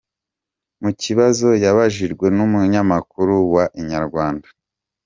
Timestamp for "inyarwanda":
3.79-4.47